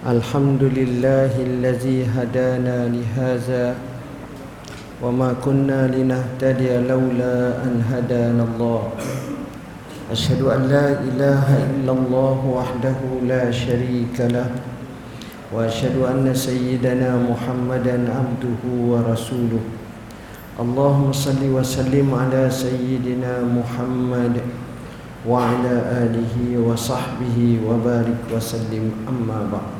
[0.00, 3.74] الحمد لله الذي هدانا لهذا
[5.04, 8.82] وما كنا لنهتدي لولا أن هدانا الله
[10.12, 12.96] أشهد أن لا إله إلا الله وحده
[13.28, 14.48] لا شريك له
[15.52, 19.64] وأشهد أن سيدنا محمدا عبده ورسوله
[20.60, 24.40] اللهم صل وسلم على سيدنا محمد
[25.28, 25.74] وعلى
[26.08, 27.36] آله وصحبه
[27.68, 29.79] وبارك وسلم أما بعد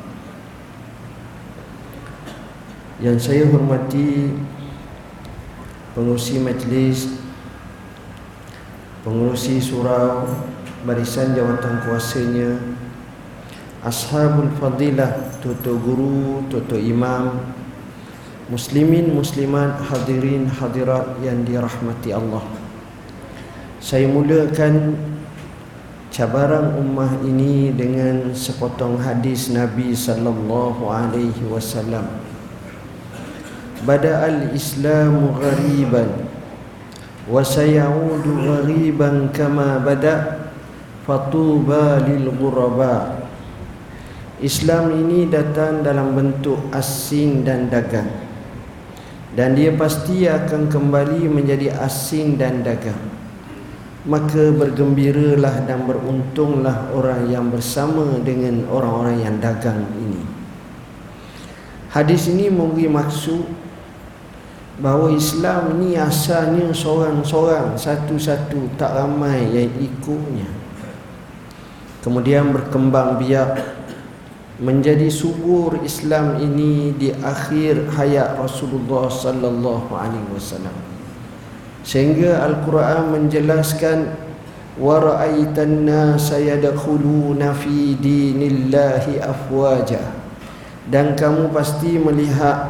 [3.01, 4.37] yang saya hormati
[5.97, 7.17] Pengurusi majlis
[9.01, 10.29] Pengurusi surau
[10.85, 12.61] Barisan jawatan kuasanya
[13.81, 17.41] Ashabul fadilah Tutu guru, tutu imam
[18.51, 22.43] Muslimin, muslimat, hadirin, hadirat yang dirahmati Allah.
[23.79, 24.99] Saya mulakan
[26.11, 32.03] cabaran ummah ini dengan sepotong hadis Nabi sallallahu alaihi wasallam
[35.41, 36.09] ghariban.
[37.31, 40.51] Wa sayaudu ghariban kama bada
[41.07, 43.25] fatuba lil ghuraba.
[44.41, 48.09] Islam ini datang dalam bentuk asing dan dagang.
[49.37, 52.99] Dan dia pasti akan kembali menjadi asing dan dagang.
[54.09, 60.25] Maka bergembiralah dan beruntunglah orang yang bersama dengan orang-orang yang dagang ini.
[61.93, 63.60] Hadis ini memberi maksud
[64.81, 70.49] bahawa Islam ni asalnya seorang-seorang satu-satu tak ramai yang ikutnya.
[72.01, 73.61] Kemudian berkembang biak
[74.61, 80.73] menjadi subur Islam ini di akhir hayat Rasulullah sallallahu alaihi wasallam.
[81.85, 84.17] Sehingga al-Quran menjelaskan
[84.81, 90.01] wa ra'aitan nasa yadkhuluna fi dinillahi afwaja.
[90.89, 92.70] Dan kamu pasti melihat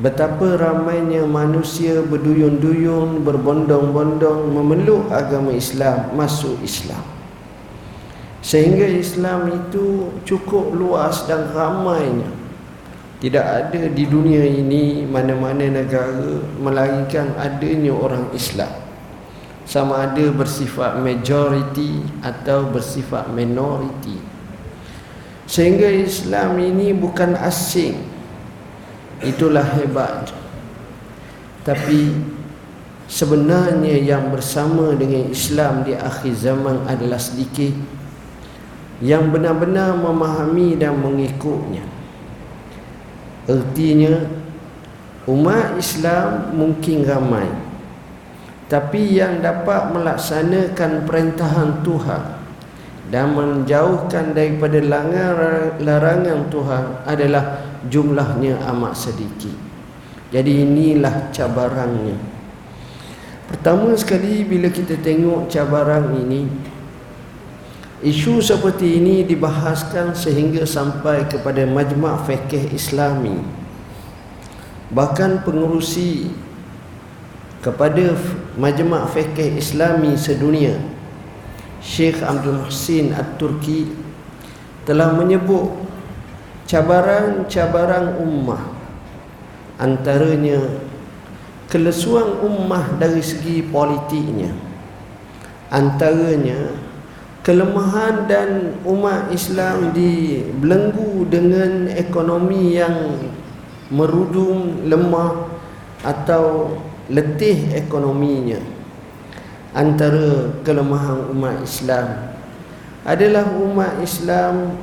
[0.00, 7.04] Betapa ramainya manusia berduyun-duyun, berbondong-bondong memeluk agama Islam, masuk Islam.
[8.40, 12.26] Sehingga Islam itu cukup luas dan ramainya.
[13.20, 18.72] Tidak ada di dunia ini mana-mana negara melainkan adanya orang Islam.
[19.62, 24.18] Sama ada bersifat majoriti atau bersifat minoriti.
[25.46, 28.11] Sehingga Islam ini bukan asing
[29.22, 30.30] Itulah hebat.
[31.62, 32.10] Tapi
[33.12, 37.76] Sebenarnya yang bersama dengan Islam di akhir zaman adalah sedikit
[39.04, 41.84] Yang benar-benar memahami dan mengikutnya.
[43.44, 44.16] Artinya
[45.28, 47.52] Umat Islam mungkin ramai
[48.72, 52.22] Tapi yang dapat melaksanakan perintahan Tuhan
[53.12, 54.80] Dan menjauhkan daripada
[55.76, 59.54] larangan Tuhan adalah jumlahnya amat sedikit.
[60.32, 62.16] Jadi inilah cabarannya.
[63.52, 66.48] Pertama sekali bila kita tengok cabaran ini
[68.00, 73.36] isu seperti ini dibahaskan sehingga sampai kepada majma' fiqh Islami.
[74.88, 76.32] Bahkan pengurusi
[77.60, 78.16] kepada
[78.56, 80.80] majma' fiqh Islami sedunia
[81.82, 83.90] Syekh Abdul Muhsin At-Turki
[84.88, 85.91] telah menyebut
[86.72, 88.72] cabaran-cabaran ummah.
[89.76, 90.56] Antaranya
[91.68, 94.56] kelesuan ummah dari segi politiknya.
[95.68, 96.72] Antaranya
[97.44, 103.20] kelemahan dan umat Islam dibelenggu dengan ekonomi yang
[103.92, 105.52] merudum lemah
[106.00, 106.72] atau
[107.12, 108.64] letih ekonominya.
[109.76, 112.32] Antara kelemahan umat Islam
[113.04, 114.76] adalah umat Islam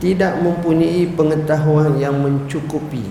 [0.00, 3.04] tidak mempunyai pengetahuan yang mencukupi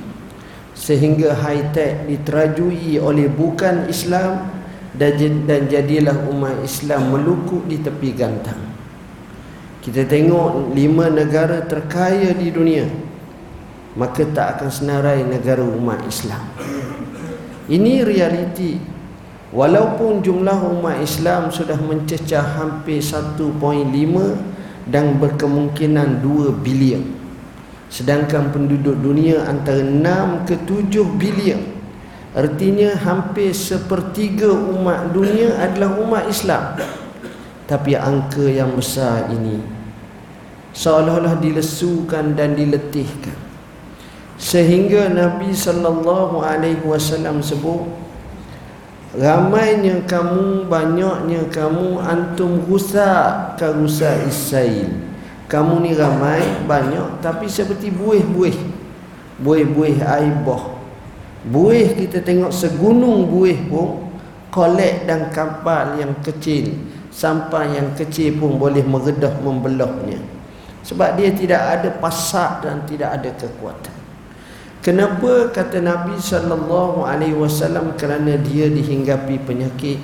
[0.73, 4.49] sehingga high tech diterajui oleh bukan Islam
[4.97, 8.59] dan jadilah umat Islam melukuk di tepi gantang.
[9.79, 12.89] Kita tengok lima negara terkaya di dunia
[13.97, 16.41] maka tak akan senarai negara umat Islam.
[17.69, 18.79] Ini realiti.
[19.49, 23.33] Walaupun jumlah umat Islam sudah mencecah hampir 1.5
[24.89, 27.05] dan berkemungkinan 2 bilion.
[27.89, 31.61] Sedangkan penduduk dunia antara 6 ke 7 bilion.
[32.37, 36.77] Artinya hampir sepertiga umat dunia adalah umat Islam.
[37.65, 39.79] Tapi angka yang besar ini
[40.73, 43.37] seolah-olah dilesukan dan diletihkan.
[44.39, 47.89] Sehingga Nabi sallallahu alaihi wasallam sebut
[49.09, 54.89] Ramainya kamu, banyaknya kamu Antum rusak ka rusak isail.
[55.49, 58.57] Kamu ni ramai banyak tapi seperti buih-buih.
[59.41, 60.79] Buih-buih aibah
[61.47, 64.11] buih kita tengok segunung buih pun
[64.51, 66.75] kolek dan kapal yang kecil
[67.13, 70.19] sampai yang kecil pun boleh meredah membelahnya.
[70.83, 73.98] Sebab dia tidak ada pasak dan tidak ada kekuatan
[74.89, 80.01] kenapa kata Nabi sallallahu alaihi wasallam kerana dia dihinggapi penyakit?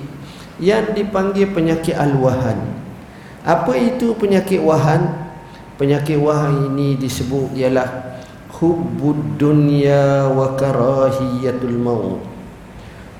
[0.62, 2.62] Yang dipanggil penyakit al-wahan.
[3.42, 5.26] Apa itu penyakit wahan?
[5.76, 8.16] Penyakit wahai ini disebut ialah
[8.48, 12.22] hubbud dunya wa karahiyatul maut.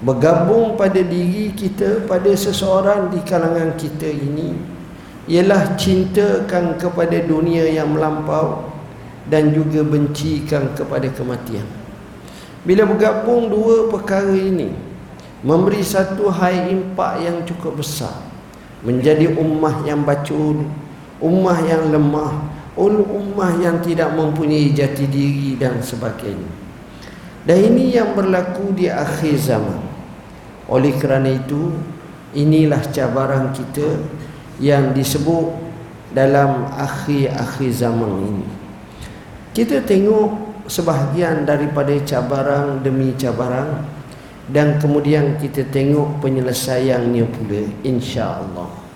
[0.01, 4.57] Bergabung pada diri kita pada seseorang di kalangan kita ini
[5.29, 8.76] ialah cintakan kepada dunia yang melampau
[9.27, 11.67] dan juga bencikan kepada kematian.
[12.67, 14.75] Bila bergabung dua perkara ini
[15.43, 18.15] memberi satu high impact yang cukup besar
[18.83, 20.67] menjadi ummah yang bacul
[21.23, 22.35] ummah yang lemah
[22.77, 26.51] ummah yang tidak mempunyai jati diri dan sebagainya.
[27.47, 29.81] Dan ini yang berlaku di akhir zaman.
[30.67, 31.73] Oleh kerana itu
[32.35, 34.03] inilah cabaran kita
[34.59, 35.55] yang disebut
[36.13, 38.56] dalam akhir-akhir zaman ini
[39.57, 40.37] kita tengok
[40.69, 43.89] sebahagian daripada cabaran demi cabaran
[44.53, 48.87] dan kemudian kita tengok penyelesaiannya pula insya-Allah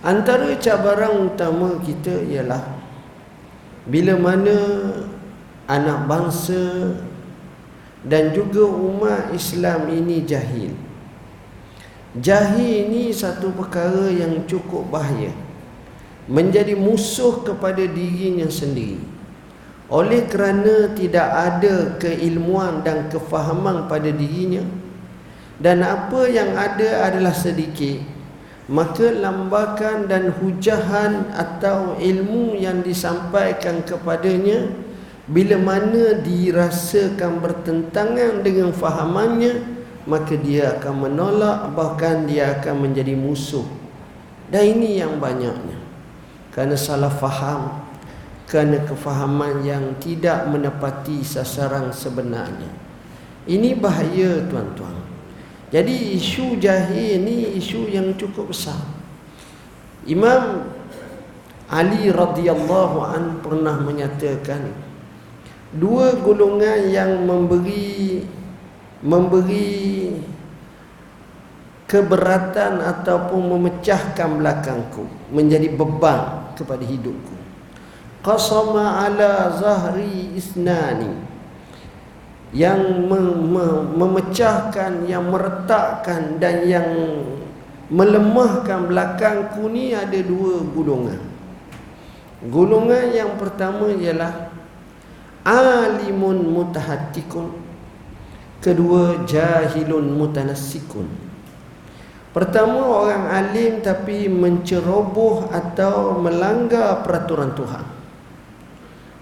[0.00, 2.64] Antara cabaran utama kita ialah
[3.84, 4.56] bila mana
[5.68, 6.96] anak bangsa
[8.00, 10.72] dan juga umat Islam ini jahil.
[12.16, 15.36] Jahil ini satu perkara yang cukup bahaya.
[16.24, 19.04] Menjadi musuh kepada dirinya sendiri.
[19.90, 24.62] Oleh kerana tidak ada keilmuan dan kefahaman pada dirinya
[25.58, 27.98] dan apa yang ada adalah sedikit
[28.70, 34.70] maka lambakan dan hujahan atau ilmu yang disampaikan kepadanya
[35.26, 43.66] bila mana dirasakan bertentangan dengan fahamannya maka dia akan menolak bahkan dia akan menjadi musuh.
[44.50, 45.78] Dan ini yang banyaknya.
[46.50, 47.89] Kerana salah faham
[48.50, 52.70] kerana kefahaman yang tidak menepati sasaran sebenarnya
[53.46, 55.10] ini bahaya tuan-tuan
[55.70, 58.78] jadi isu jahil ni isu yang cukup besar.
[60.02, 60.66] Imam
[61.70, 64.74] Ali radhiyallahu an pernah menyatakan
[65.70, 68.26] dua golongan yang memberi
[69.06, 70.10] memberi
[71.86, 77.39] keberatan ataupun memecahkan belakangku menjadi beban kepada hidupku.
[78.20, 81.08] Qasama ala zahri isnani
[82.52, 83.08] yang
[83.96, 86.88] memecahkan, yang meretakkan dan yang
[87.88, 91.22] melemahkan belakangku ni ada dua golongan.
[92.44, 94.52] Golongan yang pertama ialah
[95.40, 97.56] alimun mutahattikun.
[98.60, 101.08] Kedua jahilun mutanassikun.
[102.36, 107.99] Pertama orang alim tapi menceroboh atau melanggar peraturan Tuhan.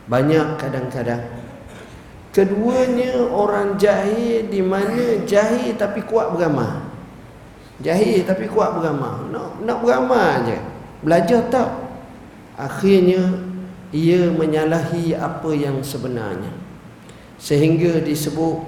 [0.09, 1.39] Banyak kadang-kadang
[2.29, 6.87] Keduanya orang jahil di mana jahil tapi kuat beramal.
[7.83, 9.27] Jahil tapi kuat beramal.
[9.33, 10.55] Nak nak beramal aje.
[11.03, 11.71] Belajar tak.
[12.55, 13.43] Akhirnya
[13.91, 16.55] ia menyalahi apa yang sebenarnya.
[17.43, 18.61] Sehingga disebut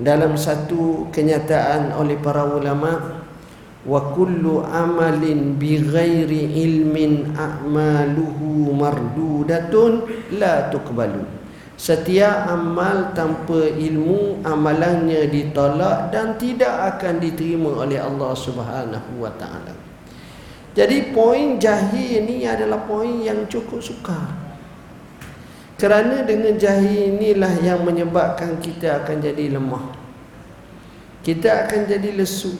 [0.00, 3.21] dalam satu kenyataan oleh para ulama
[3.82, 10.06] wa kullu amalin bi ghairi ilmin a'maluhu mardudatun
[10.38, 11.42] la tuqbalu
[11.82, 19.74] Setiap amal tanpa ilmu amalannya ditolak dan tidak akan diterima oleh Allah Subhanahu wa taala.
[20.78, 24.30] Jadi poin jahil ini adalah poin yang cukup sukar.
[25.74, 29.90] Kerana dengan jahil inilah yang menyebabkan kita akan jadi lemah.
[31.26, 32.54] Kita akan jadi lesu.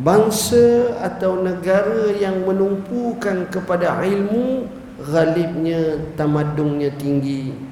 [0.00, 4.64] Bangsa atau negara yang menumpukan kepada ilmu
[5.00, 7.70] Ghalibnya tamadungnya tinggi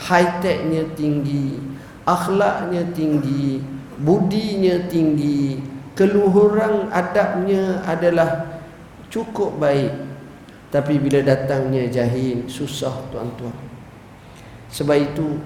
[0.00, 1.60] high-technya tinggi,
[2.08, 3.60] akhlaknya tinggi,
[4.00, 5.60] budinya tinggi,
[5.92, 8.60] keluhuran adabnya adalah
[9.12, 9.92] cukup baik.
[10.70, 13.52] Tapi bila datangnya jahil, susah tuan-tuan.
[14.70, 15.42] Sebab itu,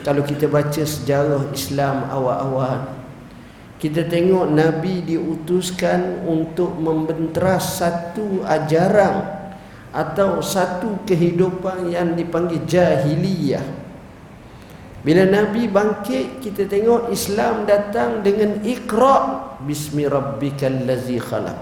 [0.00, 2.95] kalau kita baca sejarah Islam awal-awal,
[3.76, 9.36] kita tengok Nabi diutuskan untuk membenteras satu ajaran
[9.92, 13.64] atau satu kehidupan yang dipanggil jahiliyah.
[15.04, 21.58] Bila Nabi bangkit, kita tengok Islam datang dengan ikra' bismi rabbikal ladzi khalaq.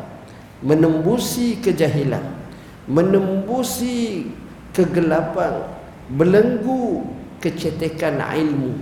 [0.64, 2.47] Menembusi kejahilan.
[2.85, 4.28] menembusi
[4.76, 5.64] kegelapan
[6.12, 7.09] belenggu
[7.40, 8.76] kecetekan ilmu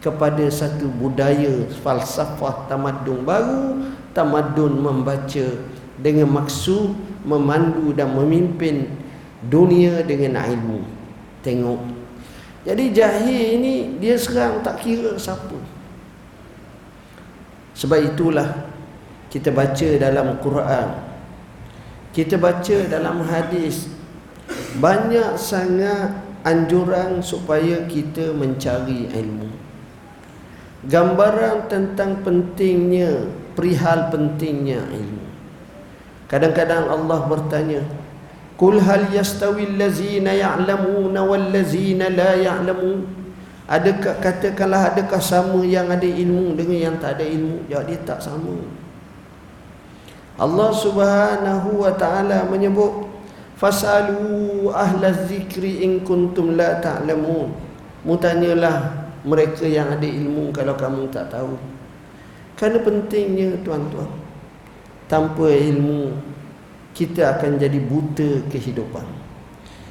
[0.00, 3.64] kepada satu budaya falsafah tamadun baru
[4.16, 5.46] tamadun membaca
[6.00, 6.96] dengan maksud
[7.28, 8.88] memandu dan memimpin
[9.44, 10.80] dunia dengan ilmu.
[11.44, 11.80] Tengok.
[12.64, 15.56] Jadi jahil ini dia sekarang tak kira siapa.
[17.76, 18.68] Sebab itulah
[19.32, 20.88] kita baca dalam Quran.
[22.12, 23.88] Kita baca dalam hadis.
[24.76, 29.69] Banyak sangat anjuran supaya kita mencari ilmu
[30.86, 35.26] gambaran tentang pentingnya perihal pentingnya ilmu.
[36.30, 37.82] Kadang-kadang Allah bertanya
[38.54, 43.04] kul hal yastawi allazina ya'lamuna wal ladzina la ya'lamun?
[43.70, 47.70] Adakah katakanlah adakah sama yang ada ilmu dengan yang tak ada ilmu?
[47.70, 48.56] Ya dia tak sama.
[50.40, 53.06] Allah Subhanahu wa taala menyebut
[53.60, 57.52] fasalu ahla zikri in kuntum la ta'lamun.
[58.08, 61.56] Mutanyalah mereka yang ada ilmu kalau kamu tak tahu.
[62.56, 64.08] Kerana pentingnya tuan-tuan
[65.08, 66.12] tanpa ilmu
[66.92, 69.06] kita akan jadi buta kehidupan.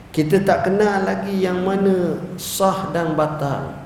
[0.10, 3.78] Kita tak kenal lagi yang mana sah dan batal.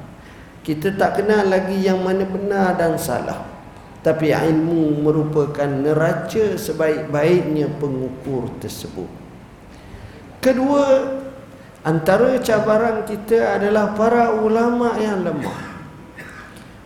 [0.63, 3.43] Kita tak kenal lagi yang mana benar dan salah.
[4.03, 9.07] Tapi ilmu merupakan neraca sebaik-baiknya pengukur tersebut.
[10.43, 11.22] Kedua
[11.83, 15.59] antara cabaran kita adalah para ulama yang lemah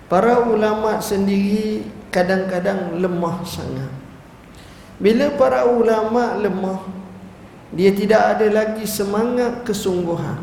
[0.09, 3.93] para ulama sendiri kadang-kadang lemah sangat
[4.97, 6.81] bila para ulama lemah
[7.71, 10.39] dia tidak ada lagi semangat kesungguhan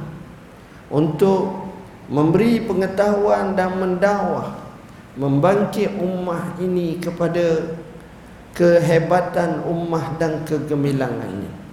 [0.92, 1.66] untuk
[2.06, 4.64] memberi pengetahuan dan mendakwah
[5.14, 7.74] membangkit ummah ini kepada
[8.54, 11.63] kehebatan ummah dan kegemilangannya.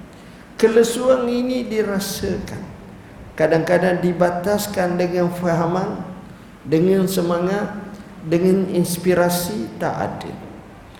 [0.61, 2.61] Kelesuan ini dirasakan.
[3.33, 6.05] Kadang-kadang dibataskan dengan fahaman,
[6.61, 7.73] dengan semangat,
[8.21, 10.33] dengan inspirasi tak ada.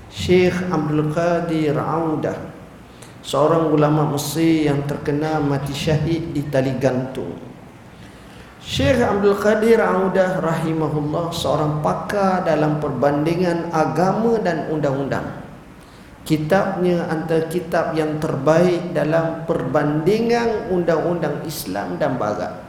[0.09, 2.41] Syekh Abdul Qadir Audah
[3.21, 7.37] seorang ulama Mesir yang terkenal mati syahid di tali gantung.
[8.65, 15.40] Syekh Abdul Qadir Audah rahimahullah seorang pakar dalam perbandingan agama dan undang-undang.
[16.21, 22.61] Kitabnya antara kitab yang terbaik dalam perbandingan undang-undang Islam dan barat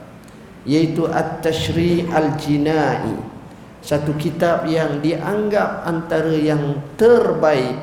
[0.63, 3.35] yaitu At-Tashri' Al-Jinai.
[3.83, 7.75] Satu kitab yang dianggap antara yang terbaik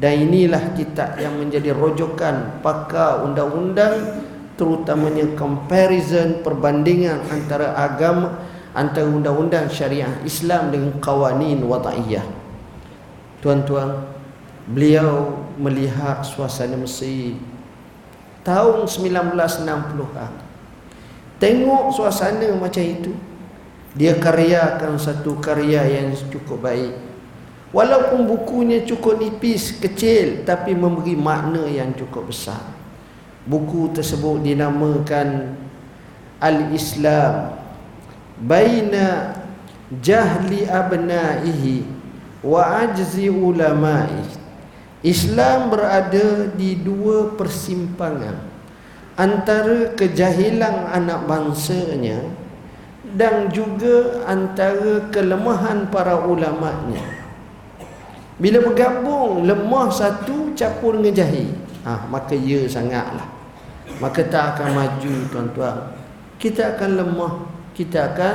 [0.00, 4.24] dan inilah kitab yang menjadi rojokan pakar undang-undang
[4.56, 8.40] terutamanya comparison perbandingan antara agama
[8.72, 12.24] antara undang-undang syariah Islam dengan kawanin wada'iyah
[13.42, 14.17] tuan-tuan
[14.68, 17.40] beliau melihat suasana Mesir
[18.44, 20.32] tahun 1960-an
[21.40, 23.12] tengok suasana macam itu
[23.98, 26.94] dia karyakan satu karya yang cukup baik.
[27.74, 32.62] Walaupun bukunya cukup nipis kecil tapi memberi makna yang cukup besar.
[33.42, 35.58] Buku tersebut dinamakan
[36.38, 37.58] Al-Islam.
[38.38, 39.34] Baina
[39.98, 41.82] jahli abnaihi
[42.46, 44.47] wa ajzi ulama'i
[45.02, 48.58] Islam berada di dua persimpangan.
[49.18, 52.22] Antara kejahilan anak bangsanya
[53.18, 57.18] dan juga antara kelemahan para ulama'nya
[58.38, 61.50] bila bergabung lemah satu campur dengan jahil
[61.82, 63.26] ha, maka ya sangatlah.
[63.98, 65.76] Maka tak akan maju tuan-tuan.
[66.38, 67.32] Kita akan lemah
[67.74, 68.34] kita akan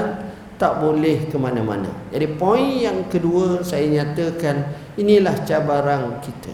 [0.60, 1.88] tak boleh ke mana-mana.
[2.12, 6.53] Jadi poin yang kedua saya nyatakan inilah cabaran kita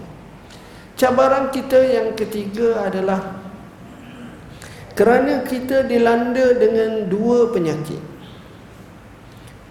[1.00, 3.40] cabaran kita yang ketiga adalah
[4.94, 8.02] kerana kita dilanda dengan dua penyakit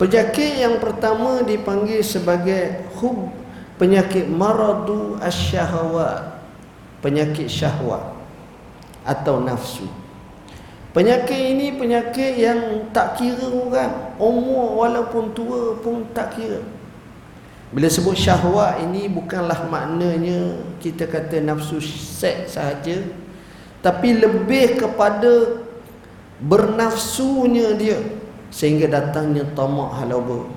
[0.00, 3.28] penyakit yang pertama dipanggil sebagai hub
[3.76, 6.38] penyakit maradu asyahawat
[6.98, 8.18] penyakit syahwat
[9.08, 9.86] atau nafsu.
[10.92, 14.18] Penyakit ini penyakit yang tak kira orang.
[14.18, 16.60] Umur walaupun tua pun tak kira.
[17.68, 23.04] Bila sebut syahwat ini bukanlah maknanya kita kata nafsu seks sahaja.
[23.84, 25.60] Tapi lebih kepada
[26.40, 28.00] bernafsunya dia.
[28.48, 30.48] Sehingga datangnya tamak halaba.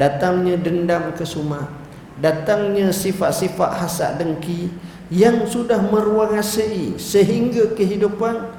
[0.00, 1.68] Datangnya dendam kesumat.
[2.16, 4.72] Datangnya sifat-sifat hasad dengki
[5.08, 8.58] yang sudah meruangasai sehingga kehidupan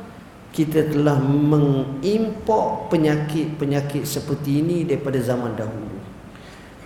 [0.50, 6.09] kita telah mengimport penyakit-penyakit seperti ini daripada zaman dahulu.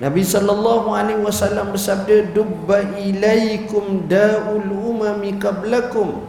[0.04, 6.28] Nabi sallallahu alaihi wasallam bersabda dubba ilaikum daul umami qablakum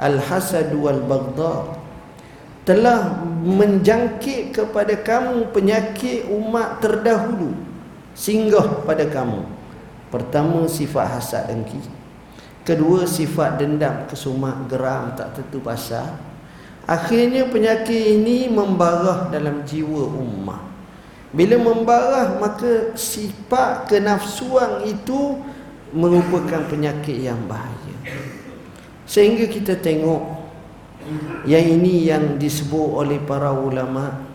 [0.00, 1.76] al-hasad wal baghdha
[2.64, 7.52] telah menjangkit kepada kamu penyakit umat terdahulu
[8.16, 9.44] singgah pada kamu.
[10.08, 11.76] Pertama sifat hasad dengki.
[12.64, 16.08] Kedua sifat dendam kesumat geram tak tentu pasal
[16.88, 20.69] akhirnya penyakit ini membarah dalam jiwa umat
[21.30, 25.38] bila membarah maka sifat kenafsuan itu
[25.94, 27.98] merupakan penyakit yang bahaya.
[29.06, 30.22] Sehingga kita tengok
[31.46, 34.26] yang ini yang disebut oleh para ulama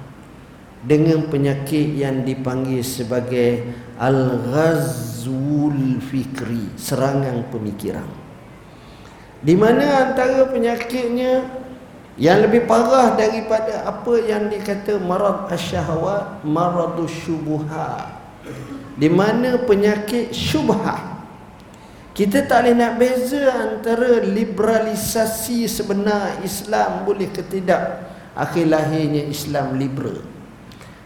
[0.84, 3.64] dengan penyakit yang dipanggil sebagai
[3.98, 8.08] al-ghazwul fikri serangan pemikiran.
[9.40, 11.64] Di mana antara penyakitnya
[12.15, 18.07] yang lebih parah daripada apa yang dikata marad asyahwat maradus syubuhat
[18.95, 21.15] di mana penyakit syubhat
[22.15, 28.07] kita tak boleh nak beza antara liberalisasi sebenar Islam boleh ke tidak?
[28.31, 30.24] Akhir lahirnya Islam liberal.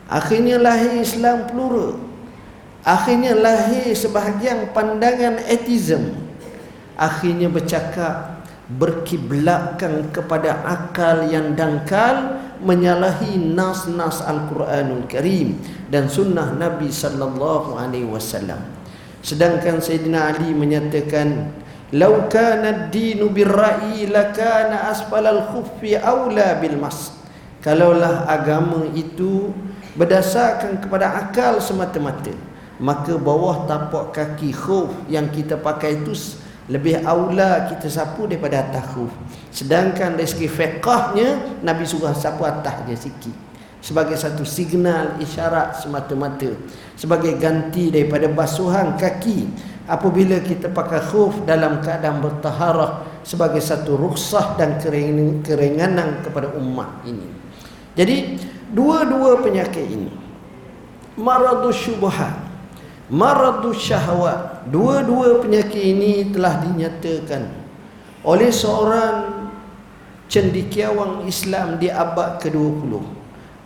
[0.06, 1.98] Akhirnya lahir Islam plural.
[2.86, 6.30] Akhirnya lahir sebahagian pandangan etism
[7.00, 8.39] akhirnya bercakap
[8.70, 15.58] berkiblatkan kepada akal yang dangkal menyalahi nas-nas Al-Quranul Karim
[15.90, 18.62] dan sunnah Nabi sallallahu alaihi wasallam.
[19.26, 21.50] Sedangkan Sayyidina Ali menyatakan
[21.90, 27.18] Lau kana ad-dinu bir-ra'i lakana asfal al-khuffi aula bil mas.
[27.66, 29.50] Kalaulah agama itu
[29.98, 32.30] berdasarkan kepada akal semata-mata,
[32.78, 36.14] maka bawah tapak kaki khuf yang kita pakai itu
[36.70, 39.10] lebih aula kita sapu daripada atas khuf
[39.50, 43.50] sedangkan dari segi fiqahnya Nabi suruh sapu atas dia sikit.
[43.80, 46.52] Sebagai satu signal isyarat semata-mata.
[47.00, 49.48] Sebagai ganti daripada basuhan kaki.
[49.90, 54.78] Apabila kita pakai khuf dalam keadaan bertaharah sebagai satu rukhsah dan
[55.42, 57.26] keringanan kepada umat ini.
[57.96, 58.38] Jadi
[58.70, 60.12] dua-dua penyakit ini.
[61.16, 62.36] Maradus syubhat.
[63.10, 67.48] Maradu syahwat Dua-dua penyakit ini telah dinyatakan
[68.28, 69.48] Oleh seorang
[70.28, 72.92] cendikiawan Islam di abad ke-20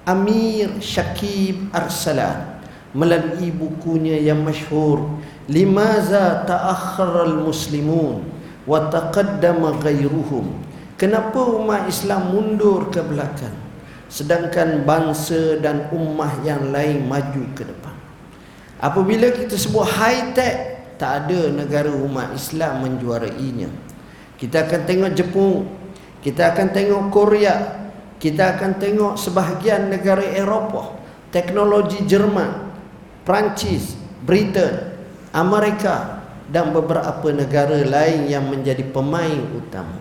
[0.06, 2.62] Amir Syakib Arsalan
[2.93, 5.17] Melalui bukunya yang masyhur
[5.49, 8.21] Limaza ta'akhar al-muslimun
[8.69, 10.63] Wa taqaddama gairuhum
[11.03, 13.51] Kenapa umat Islam mundur ke belakang?
[14.08, 17.91] Sedangkan bangsa dan ummah yang lain maju ke depan.
[18.79, 20.72] Apabila kita sebut high tech
[21.04, 23.68] Tak ada negara umat Islam menjuarainya.
[24.39, 25.68] Kita akan tengok Jepun
[26.24, 27.56] Kita akan tengok Korea
[28.20, 30.96] Kita akan tengok sebahagian negara Eropah
[31.32, 32.72] Teknologi Jerman
[33.24, 34.96] Perancis Britain
[35.32, 40.00] Amerika Dan beberapa negara lain yang menjadi pemain utama.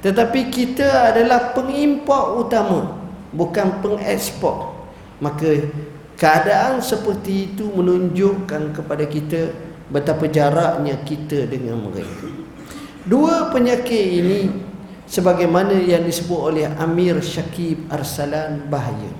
[0.00, 3.04] Tetapi kita adalah pengimport utama
[3.36, 4.72] Bukan pengekspor.
[5.20, 5.64] Maka
[6.16, 9.52] Keadaan seperti itu menunjukkan kepada kita
[9.90, 12.26] betapa jaraknya kita dengan mereka.
[13.06, 14.50] Dua penyakit ini
[15.06, 19.12] sebagaimana yang disebut oleh Amir Syakib Arsalan bahaya.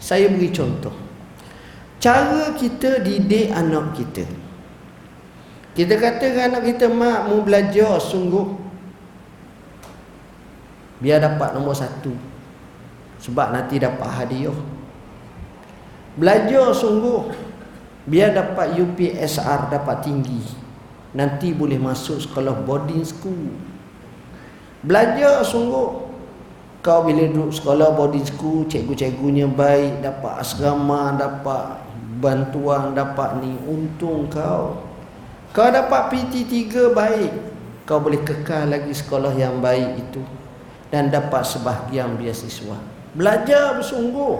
[0.00, 0.94] Saya beri contoh.
[1.98, 4.24] Cara kita didik anak kita.
[5.74, 8.68] Kita kata anak kita mak mau belajar sungguh
[10.98, 12.10] biar dapat nombor satu
[13.22, 14.58] sebab nanti dapat hadiah
[16.18, 17.30] Belajar sungguh
[18.08, 20.40] biar dapat UPSR dapat tinggi.
[21.12, 23.52] Nanti boleh masuk sekolah boarding school.
[24.80, 26.08] Belajar sungguh
[26.80, 31.84] kau bila duduk sekolah boarding school cikgu-cikgunya baik dapat asrama dapat
[32.22, 34.78] bantuan dapat ni untung kau
[35.50, 37.32] kau dapat PT3 baik
[37.82, 40.22] kau boleh kekal lagi sekolah yang baik itu
[40.94, 42.78] dan dapat sebahagian beasiswa
[43.18, 44.38] belajar bersungguh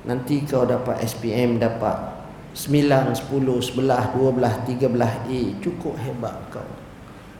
[0.00, 2.09] Nanti kau dapat SPM dapat
[2.54, 6.66] 9, 10, 11, 12, 13 A Cukup hebat kau.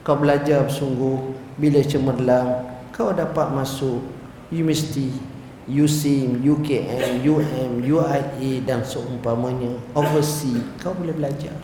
[0.06, 4.02] Kau belajar sungguh Bila cemerlang Kau dapat masuk
[4.50, 5.10] Universiti
[5.70, 10.66] USIM, UKM, UM, UIA dan seumpamanya Overseas.
[10.82, 11.54] Kau boleh belajar.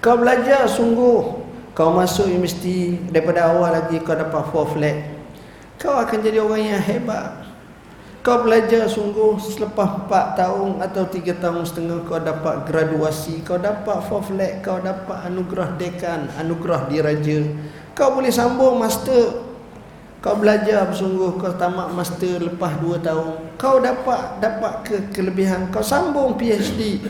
[0.00, 1.44] Kau belajar sungguh.
[1.76, 4.96] Kau masuk universiti Daripada awal lagi kau dapat 4 flat.
[5.76, 7.47] Kau akan jadi orang yang hebat
[8.28, 14.04] kau belajar sungguh selepas 4 tahun atau 3 tahun setengah kau dapat graduasi, kau dapat
[14.04, 14.28] fourth
[14.60, 17.48] kau dapat anugerah dekan, anugerah diraja.
[17.96, 19.48] Kau boleh sambung master.
[20.20, 23.56] Kau belajar sungguh kau tamat master lepas 2 tahun.
[23.56, 27.00] Kau dapat dapat ke kelebihan, kau sambung PhD.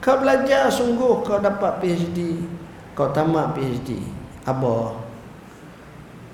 [0.00, 2.40] Kau belajar sungguh kau dapat PhD.
[2.96, 4.00] Kau tamat PhD.
[4.48, 5.04] Abah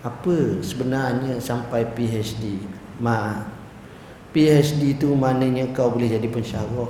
[0.03, 2.59] apa sebenarnya sampai PhD
[2.99, 3.47] ma
[4.33, 6.89] PhD tu maknanya kau boleh jadi pensyarah.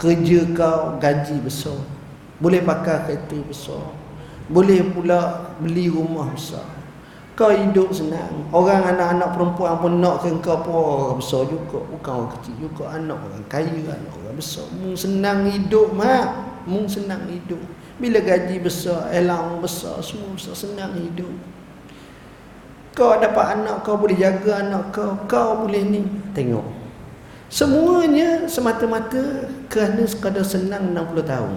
[0.00, 1.76] Kerja kau gaji besar.
[2.40, 3.92] Boleh pakai kereta besar.
[4.48, 6.64] Boleh pula beli rumah besar.
[7.36, 8.48] Kau hidup senang.
[8.50, 11.78] Orang anak-anak perempuan pun nak ke kau pun orang besar juga.
[11.92, 12.84] Bukan orang kecil juga.
[12.96, 14.64] Anak orang kaya anak orang besar.
[14.80, 16.26] Mung senang hidup mak
[16.64, 17.60] mung senang hidup.
[17.98, 21.57] Bila gaji besar elang besar semua besar senang hidup
[22.98, 26.02] kau dapat anak kau boleh jaga anak kau kau boleh ni.
[26.34, 26.66] Tengok.
[27.46, 31.54] Semuanya semata-mata kerana sekadar senang 60 tahun.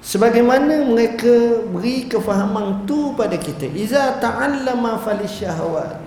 [0.00, 3.68] Sebagaimana mereka beri kefahaman tu pada kita.
[3.68, 6.00] Iza ta'allama falisyahawat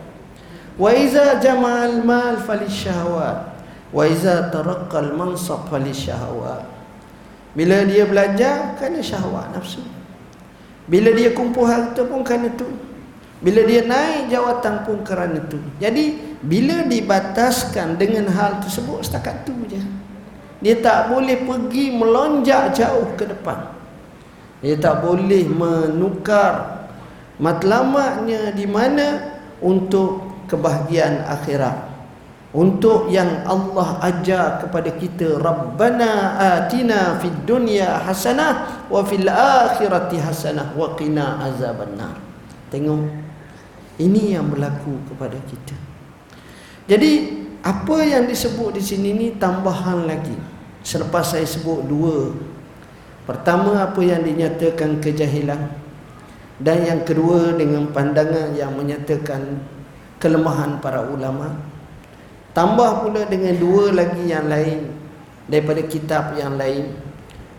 [0.80, 3.38] wa iza jama'al mal falisyahawat
[3.94, 6.80] wa iza taraqqal mansab falisyahawat
[7.58, 9.82] bila dia belajar kerana syahwat nafsu.
[10.90, 12.66] Bila dia kumpul harta pun kerana tu
[13.40, 15.56] bila dia naik jawatan pun kerana itu.
[15.80, 19.80] Jadi bila dibataskan dengan hal tersebut setakat tu je.
[20.60, 23.72] Dia tak boleh pergi melonjak jauh ke depan.
[24.60, 26.84] Dia tak boleh menukar
[27.40, 31.88] matlamatnya di mana untuk kebahagiaan akhirat.
[32.50, 40.76] Untuk yang Allah ajar kepada kita Rabbana atina fid dunya hasanah wa fil akhirati hasanah
[40.76, 42.18] wa qina azabannar.
[42.74, 43.29] Tengok
[44.00, 45.76] ini yang berlaku kepada kita.
[46.90, 47.12] Jadi
[47.62, 50.34] apa yang disebut di sini ni tambahan lagi.
[50.82, 52.34] Selepas saya sebut dua.
[53.28, 55.70] Pertama apa yang dinyatakan kejahilan
[56.60, 59.64] dan yang kedua dengan pandangan yang menyatakan
[60.20, 61.56] kelemahan para ulama.
[62.52, 64.92] Tambah pula dengan dua lagi yang lain
[65.48, 66.92] daripada kitab yang lain.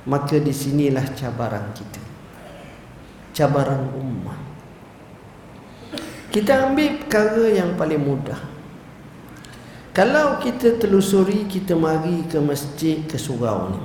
[0.05, 2.03] Maka di sinilah cabaran kita.
[3.37, 4.20] Cabaran umat.
[6.31, 8.39] Kita ambil perkara yang paling mudah.
[9.91, 13.83] Kalau kita telusuri, kita mari ke masjid, ke surau ni.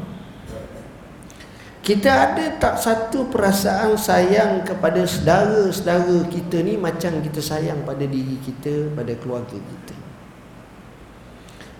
[1.81, 8.37] Kita ada tak satu perasaan sayang kepada saudara-saudara kita ni macam kita sayang pada diri
[8.41, 9.95] kita, pada keluarga kita.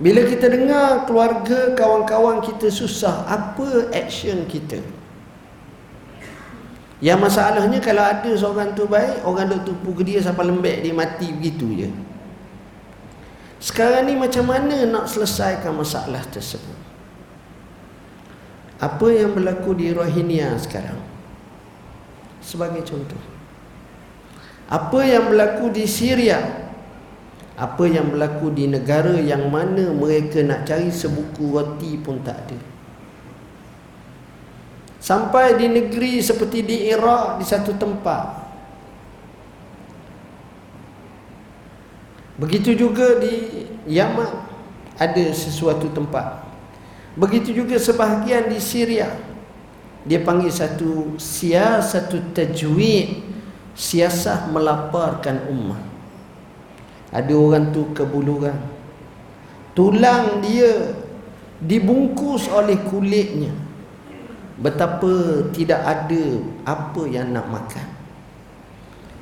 [0.01, 4.82] Bila kita dengar keluarga, kawan-kawan kita susah, apa action kita?
[7.06, 10.89] Yang masalahnya kalau ada seorang tu baik, orang duk tupu ke dia sampai lembek dia
[10.89, 11.89] mati begitu je.
[13.62, 16.74] Sekarang ni macam mana nak selesaikan masalah tersebut?
[18.82, 20.98] Apa yang berlaku di Rohingya sekarang?
[22.41, 23.22] Sebagai contoh.
[24.65, 26.41] Apa yang berlaku di Syria?
[27.54, 32.75] Apa yang berlaku di negara yang mana mereka nak cari sebuku roti pun tak ada?
[35.06, 38.41] Sampai di negeri seperti di Iraq di satu tempat.
[42.41, 44.34] Begitu juga di Yaman
[44.98, 46.41] ada sesuatu tempat.
[47.13, 49.13] Begitu juga sebahagian di Syria.
[50.10, 53.22] Dia panggil satu siasatu tajwid,
[53.78, 55.86] siasah melaparkan umat.
[57.13, 58.58] Ada orang tu kebuluran.
[59.78, 60.98] Tulang dia
[61.62, 63.64] dibungkus oleh kulitnya
[64.56, 66.24] betapa tidak ada
[66.63, 67.88] apa yang nak makan.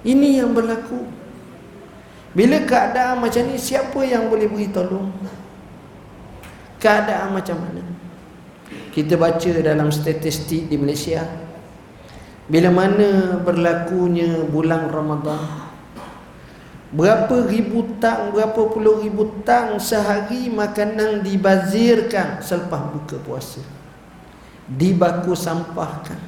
[0.04, 1.06] Ini yang berlaku.
[2.34, 5.14] Bila keadaan macam ni siapa yang boleh beri tolong?
[6.82, 7.84] Keadaan macam mana?
[8.90, 11.24] Kita baca dalam statistik di Malaysia
[12.44, 15.64] bila mana berlakunya bulan Ramadan
[16.94, 23.66] Berapa ribu tang, berapa puluh ribu tang sehari makanan dibazirkan selepas buka puasa
[24.68, 26.20] dibaku sampahkan.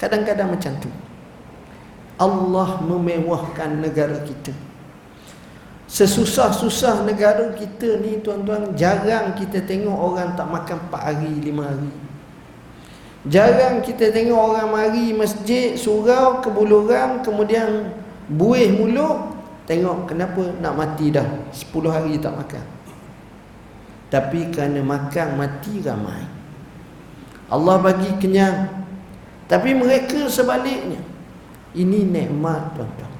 [0.00, 0.90] Kadang-kadang macam tu.
[2.14, 4.54] Allah memewahkan negara kita.
[5.84, 11.92] Sesusah-susah negara kita ni tuan-tuan jarang kita tengok orang tak makan 4 hari 5 hari.
[13.24, 17.94] Jarang kita tengok orang mari masjid surau kebuluran kemudian
[18.28, 19.32] buih mulut
[19.64, 21.26] tengok kenapa nak mati dah.
[21.52, 22.64] 10 hari tak makan.
[24.08, 26.33] Tapi kerana makan mati ramai
[27.52, 28.84] Allah bagi kenyang.
[29.44, 31.00] Tapi mereka sebaliknya.
[31.74, 33.12] Ini nikmat tuan-tuan.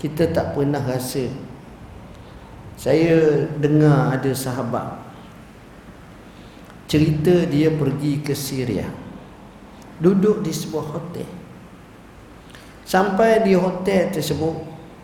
[0.00, 1.28] Kita tak pernah rasa.
[2.78, 5.04] Saya dengar ada sahabat.
[6.88, 8.88] Cerita dia pergi ke Syria.
[10.00, 11.28] Duduk di sebuah hotel.
[12.84, 14.54] Sampai di hotel tersebut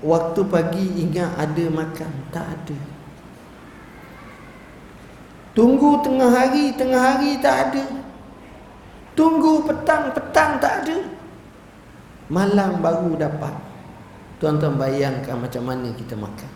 [0.04, 2.12] waktu pagi ingat ada makan.
[2.30, 2.78] Tak ada.
[5.50, 7.84] Tunggu tengah hari tengah hari tak ada
[9.20, 10.96] Tunggu petang-petang tak ada.
[12.32, 13.52] Malam baru dapat.
[14.40, 16.48] Tuan-tuan bayangkan macam mana kita makan.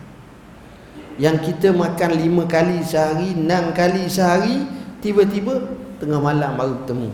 [1.21, 4.65] Yang kita makan lima kali sehari, enam kali sehari,
[4.97, 5.61] tiba-tiba
[6.01, 7.13] tengah malam baru bertemu.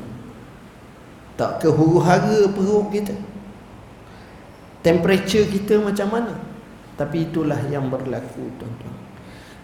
[1.36, 3.12] Tak ke huru hara perut kita.
[4.80, 6.34] Temperature kita macam mana?
[6.96, 8.96] Tapi itulah yang berlaku tuan-tuan.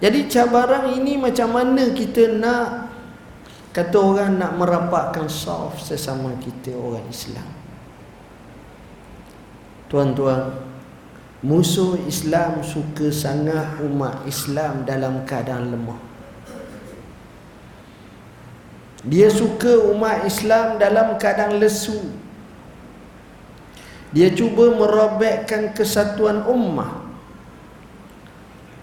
[0.04, 2.97] Jadi cabaran ini macam mana kita nak
[3.78, 7.46] kata orang nak merapatkan soft sesama kita orang Islam.
[9.86, 10.66] Tuan-tuan,
[11.46, 16.02] musuh Islam suka sangat umat Islam dalam keadaan lemah.
[19.06, 22.02] Dia suka umat Islam dalam keadaan lesu.
[24.10, 27.06] Dia cuba merobekkan kesatuan ummah.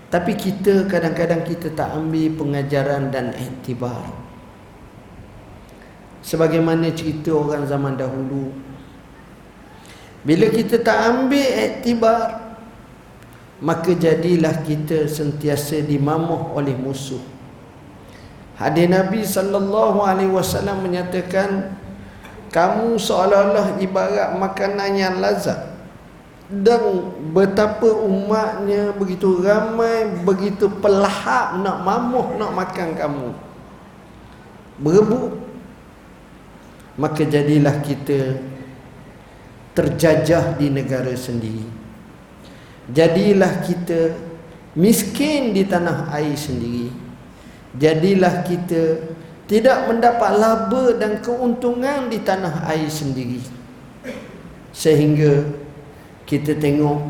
[0.06, 4.23] Tapi kita kadang-kadang kita tak ambil pengajaran dan iktibar.
[6.24, 8.48] Sebagaimana cerita orang zaman dahulu.
[10.24, 12.40] Bila kita tak ambil iktibar,
[13.60, 17.20] maka jadilah kita sentiasa dimamuh oleh musuh.
[18.56, 21.76] Hadis Nabi sallallahu alaihi wasallam menyatakan
[22.54, 25.74] kamu seolah-olah ibarat makanan yang lazat
[26.46, 33.28] dan betapa umatnya begitu ramai begitu pelahap nak mamuh nak makan kamu
[34.78, 35.34] berebut
[36.94, 38.38] maka jadilah kita
[39.74, 41.66] terjajah di negara sendiri.
[42.90, 44.14] Jadilah kita
[44.78, 46.92] miskin di tanah air sendiri.
[47.74, 49.10] Jadilah kita
[49.50, 53.42] tidak mendapat laba dan keuntungan di tanah air sendiri.
[54.70, 55.42] Sehingga
[56.24, 57.02] kita tengok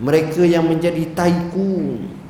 [0.00, 2.20] mereka yang menjadi tycoon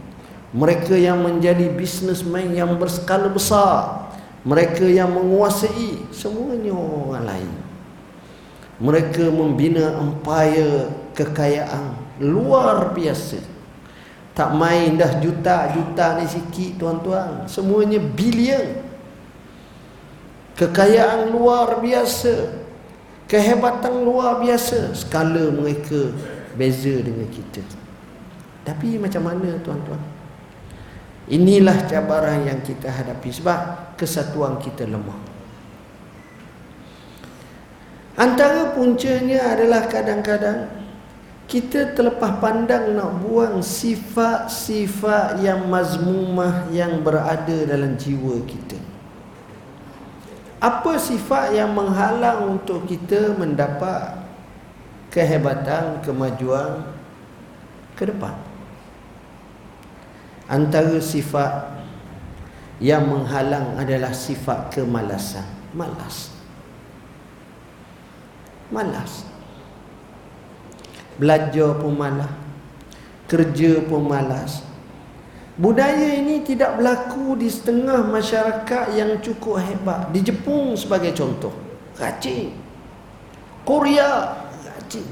[0.50, 4.09] mereka yang menjadi businessman yang berskala besar
[4.40, 7.52] mereka yang menguasai semuanya orang lain.
[8.80, 11.92] Mereka membina empire kekayaan
[12.24, 13.36] luar biasa.
[14.32, 17.44] Tak main dah juta-juta ni sikit tuan-tuan.
[17.44, 18.80] Semuanya bilion.
[20.56, 22.64] Kekayaan luar biasa.
[23.28, 24.96] Kehebatan luar biasa.
[24.96, 26.16] Skala mereka
[26.56, 27.60] beza dengan kita.
[28.64, 30.09] Tapi macam mana tuan-tuan
[31.30, 35.16] inilah cabaran yang kita hadapi sebab kesatuan kita lemah
[38.18, 40.66] antara puncanya adalah kadang-kadang
[41.46, 48.90] kita terlepas pandang nak buang sifat-sifat yang mazmumah yang berada dalam jiwa kita
[50.60, 54.20] apa sifat yang menghalang untuk kita mendapat
[55.08, 56.84] kehebatan, kemajuan
[57.96, 58.49] ke depan?
[60.50, 61.78] Antara sifat
[62.82, 65.46] yang menghalang adalah sifat kemalasan.
[65.70, 66.34] Malas.
[68.74, 69.22] Malas.
[71.22, 72.34] Belajar pun malas.
[73.30, 74.66] Kerja pun malas.
[75.54, 80.10] Budaya ini tidak berlaku di setengah masyarakat yang cukup hebat.
[80.10, 81.54] Di Jepun sebagai contoh.
[81.94, 82.58] Rajin.
[83.62, 84.34] Korea.
[84.66, 85.06] Rajin.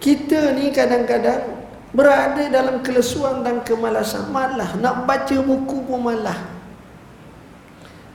[0.00, 1.61] Kita ni kadang-kadang
[1.92, 4.28] berada dalam kelesuan dan kemalasan.
[4.32, 4.76] Malah.
[4.76, 6.38] Nak baca buku pun malah.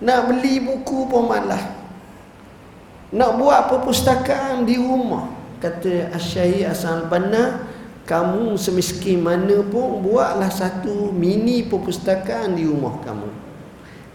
[0.02, 1.63] Nak beli buku pun malah.
[3.13, 5.32] Nak buat perpustakaan di rumah.
[5.58, 13.30] Kata Asyahir Asal Banah kamu semiskin mana pun buatlah satu mini perpustakaan di rumah kamu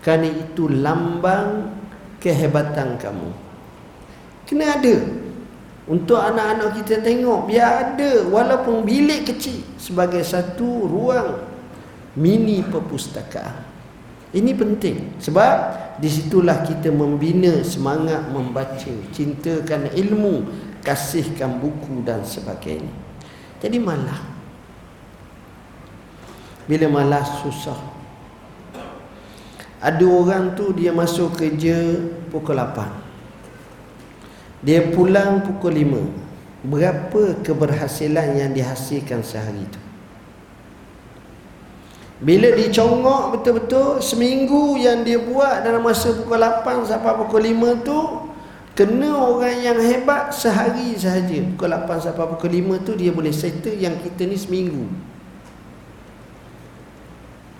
[0.00, 1.76] kerana itu lambang
[2.16, 3.30] kehebatan kamu
[4.48, 4.96] kena ada
[5.82, 8.22] untuk anak-anak kita tengok biar ada.
[8.30, 11.42] Walaupun bilik kecil sebagai satu ruang
[12.14, 13.70] mini perpustakaan.
[14.32, 15.52] Ini penting sebab
[16.00, 20.48] disitulah kita membina semangat membaca cintakan ilmu
[20.80, 22.92] kasihkan buku dan sebagainya.
[23.60, 24.32] Jadi malah
[26.62, 27.74] Bila malas susah.
[29.82, 31.98] Ada orang tu dia masuk kerja
[32.30, 33.01] pukul 8
[34.62, 39.80] Dia pulang pukul 5 Berapa keberhasilan yang dihasilkan sehari itu
[42.22, 47.98] bila dicongok betul-betul Seminggu yang dia buat dalam masa pukul 8 sampai pukul 5 tu
[48.72, 51.44] Kena orang yang hebat sehari sahaja.
[51.52, 54.88] Pukul 8 sampai pukul 5 tu dia boleh settle yang kita ni seminggu.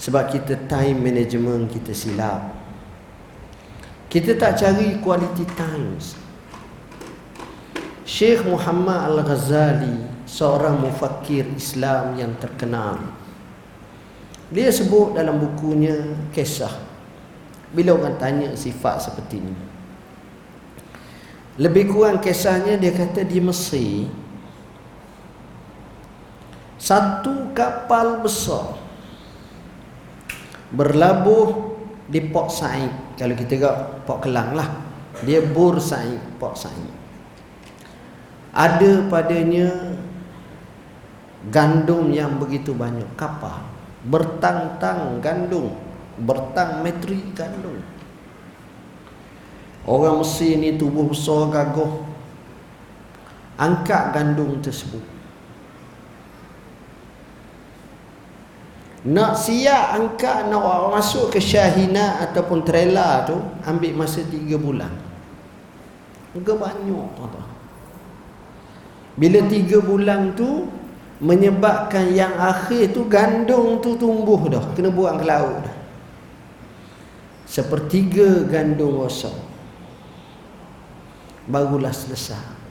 [0.00, 2.56] Sebab kita time management kita silap.
[4.08, 6.16] Kita tak cari quality times
[8.12, 13.00] Syekh Muhammad Al-Ghazali Seorang mufakir Islam yang terkenal.
[14.48, 15.92] Dia sebut dalam bukunya
[16.32, 16.72] kisah.
[17.72, 19.54] Bila orang tanya sifat seperti ini
[21.60, 24.08] lebih kurang kisahnya dia kata di Mesir
[26.80, 28.80] satu kapal besar
[30.72, 31.76] berlabuh
[32.08, 33.20] di Port Said.
[33.20, 33.76] Kalau kita tengok
[34.08, 34.68] Port Kelang lah
[35.28, 37.01] dia Bur Said Port Said
[38.52, 39.96] ada padanya
[41.48, 43.08] gandum yang begitu banyak.
[43.16, 43.64] Kapal.
[44.04, 45.72] Bertang-tang gandum.
[46.20, 47.80] Bertang metri gandum.
[49.88, 51.90] Orang Mesir ni tubuh besar gagah
[53.58, 55.02] angkat gandum tersebut.
[59.02, 63.34] Nak siap angkat nak masuk ke syahina ataupun trailer tu
[63.66, 64.92] ambil masa 3 bulan.
[66.30, 67.51] Juga banyak tuan-tuan
[69.12, 70.66] bila 3 bulan tu
[71.22, 74.64] menyebabkan yang akhir tu gandum tu tumbuh dah.
[74.74, 75.76] Kena buang ke laut dah.
[77.46, 79.36] Sepertiga gandum rosak
[81.46, 82.64] barulah selesai.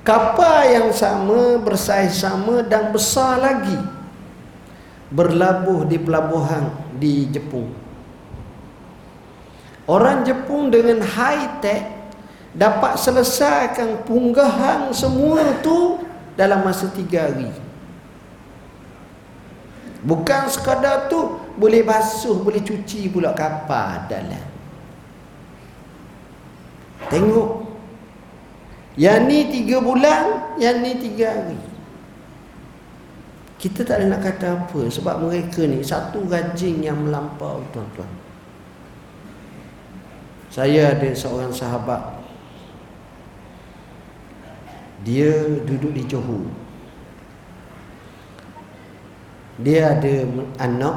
[0.00, 3.76] Kapal yang sama bersaiz sama dan besar lagi
[5.12, 7.68] berlabuh di pelabuhan di Jepun.
[9.84, 11.99] Orang Jepun dengan high tech
[12.50, 16.02] dapat selesaikan punggahan semua tu
[16.34, 17.50] dalam masa tiga hari.
[20.00, 24.48] Bukan sekadar tu boleh basuh, boleh cuci pula kapal dalam.
[27.12, 27.68] Tengok.
[28.96, 31.60] Yang ni tiga bulan, yang ni tiga hari.
[33.60, 38.08] Kita tak ada nak kata apa sebab mereka ni satu rajin yang melampau tuan-tuan.
[40.48, 42.19] Saya ada seorang sahabat
[45.00, 45.32] dia
[45.64, 46.44] duduk di Johor.
[49.60, 50.14] Dia ada
[50.60, 50.96] anak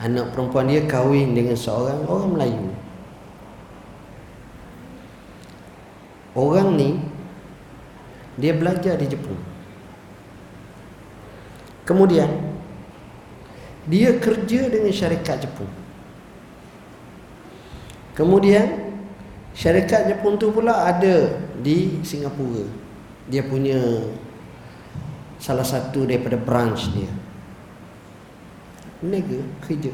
[0.00, 2.68] anak perempuan dia kahwin dengan seorang orang Melayu.
[6.34, 6.98] Orang ni
[8.38, 9.38] dia belajar di Jepun.
[11.84, 12.30] Kemudian
[13.90, 15.70] dia kerja dengan syarikat Jepun.
[18.14, 18.89] Kemudian
[19.54, 22.64] syarikat Jepun tu pula ada di Singapura.
[23.30, 23.78] Dia punya
[25.38, 27.10] salah satu daripada branch dia.
[29.00, 29.92] Nega kerja.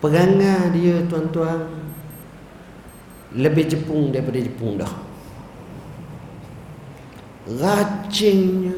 [0.00, 1.66] Perangai dia tuan-tuan
[3.36, 4.94] lebih Jepun daripada Jepun dah.
[7.46, 8.74] Rajinnya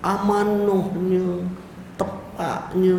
[0.00, 1.44] amanahnya
[2.00, 2.96] tepatnya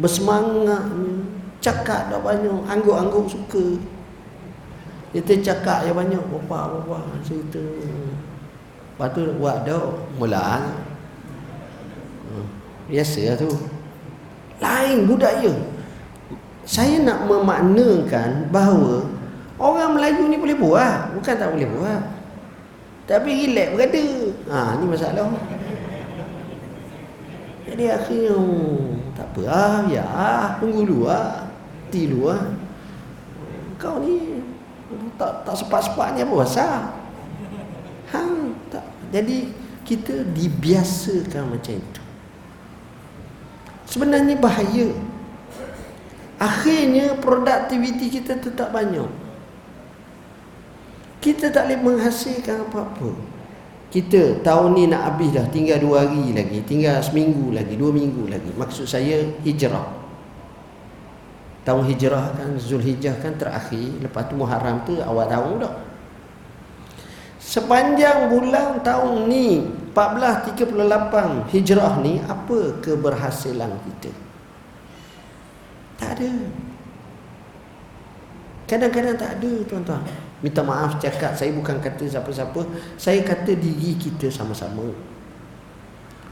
[0.00, 1.14] bersemangatnya
[1.60, 3.76] cakap dah banyak angguk-angguk suka
[5.14, 7.62] kita cakap yang banyak bapa-bapa cerita.
[7.62, 10.74] Lepas tu buat dah mula
[12.26, 12.46] hmm.
[12.90, 13.50] biasa lah tu.
[14.58, 15.54] Lain budaya
[16.64, 19.04] saya nak memaknakan bahawa
[19.60, 21.12] orang Melayu ni boleh buat.
[21.12, 22.02] Bukan tak boleh buat.
[23.04, 24.06] Tapi relax berada.
[24.48, 25.28] Ha, ni masalah.
[27.68, 28.36] Jadi akhirnya
[29.12, 30.06] tak apa ah ya
[30.56, 31.44] tunggu dulu ah.
[31.92, 32.42] Ti dulu ah.
[33.76, 34.33] Kau ni
[35.18, 36.78] tak tak sepat-sepatnya apa pasal?
[38.14, 38.20] Ha,
[38.70, 38.84] tak.
[39.10, 39.50] Jadi
[39.84, 42.02] kita dibiasakan macam itu.
[43.90, 44.88] Sebenarnya bahaya.
[46.40, 49.06] Akhirnya produktiviti kita tetap banyak.
[51.22, 53.34] Kita tak boleh menghasilkan apa-apa
[53.94, 58.26] kita tahun ni nak habis dah tinggal dua hari lagi tinggal seminggu lagi dua minggu
[58.26, 59.86] lagi maksud saya hijrah
[61.64, 64.04] tahun hijrah kan Zulhijjah kan terakhir.
[64.04, 65.74] Lepas tu Muharram tu awal tahun dah.
[67.40, 74.12] Sepanjang bulan tahun ni 1438 hijrah ni apa keberhasilan kita?
[76.00, 76.30] Tak ada.
[78.64, 80.02] Kadang-kadang tak ada tuan-tuan.
[80.40, 82.64] Minta maaf cakap saya bukan kata siapa-siapa.
[82.96, 84.88] Saya kata diri kita sama-sama.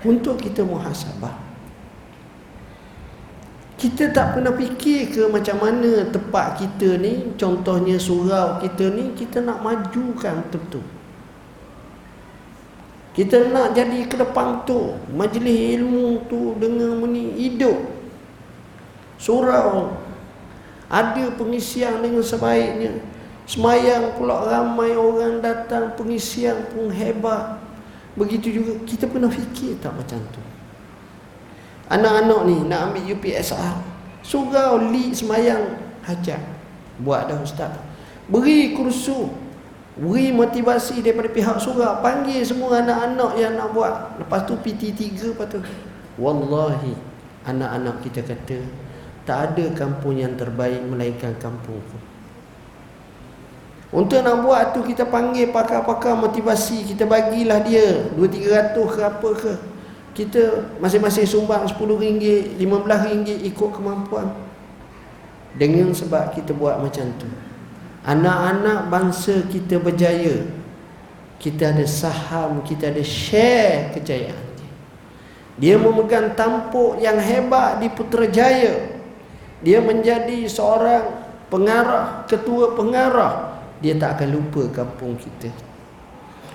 [0.02, 1.51] Untuk kita muhasabah
[3.82, 9.42] kita tak pernah fikir ke macam mana tempat kita ni contohnya surau kita ni kita
[9.42, 10.87] nak majukan betul-betul.
[13.10, 17.74] Kita nak jadi ke depan tu majlis ilmu tu dengan meni hidup.
[19.18, 19.98] Surau
[20.87, 23.02] ada pengisian dengan sebaiknya.
[23.50, 27.58] Semayang pula ramai orang datang Pengisian pun hebat.
[28.14, 30.52] Begitu juga kita pernah fikir tak macam tu
[31.92, 33.76] Anak-anak ni nak ambil UPSR
[34.24, 35.76] Surau li semayang.
[36.08, 36.40] Hajat
[37.04, 37.76] Buat dah ustaz.
[38.32, 39.28] Beri kursu
[39.92, 42.00] Beri motivasi daripada pihak surau.
[42.00, 44.16] Panggil semua anak-anak yang nak buat.
[44.16, 45.60] Lepas tu PT3 lepas tu.
[46.16, 46.96] Wallahi
[47.48, 48.60] Anak-anak kita kata
[49.24, 51.98] Tak ada kampung yang terbaik Melainkan kampung tu
[53.92, 58.08] Untuk nak buat tu kita panggil pakar-pakar motivasi, kita bagilah dia.
[58.16, 59.52] 2 300 ke apa ke.
[60.13, 64.29] Kita masing-masing sumbang 10 ringgit, 15 ringgit ikut kemampuan.
[65.56, 67.29] Dengan sebab kita buat macam tu.
[68.04, 70.44] Anak-anak bangsa kita berjaya.
[71.40, 74.50] Kita ada saham, kita ada share kejayaan.
[75.58, 79.00] Dia memegang tampuk yang hebat di Putrajaya.
[79.60, 81.08] Dia menjadi seorang
[81.50, 83.52] pengarah, ketua pengarah
[83.83, 85.50] dia tak akan lupa kampung kita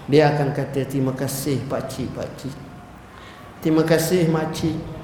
[0.07, 2.55] dia akan kata terima kasih pak cik pak cik
[3.59, 4.97] terima kasih mak cik